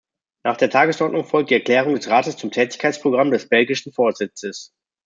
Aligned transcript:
Nach 0.43 0.57
der 0.57 0.71
Tagesordnung 0.71 1.25
folgt 1.25 1.51
die 1.51 1.53
Erklärung 1.53 1.93
des 1.93 2.09
Rates 2.09 2.35
zum 2.35 2.49
Tätigkeitsprogramm 2.49 3.29
des 3.29 3.47
belgischen 3.47 3.93
Vorsitzes. 3.93 4.73